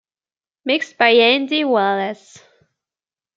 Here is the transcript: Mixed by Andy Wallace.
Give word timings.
Mixed 0.65 0.97
by 0.97 1.09
Andy 1.11 1.63
Wallace. 1.63 2.39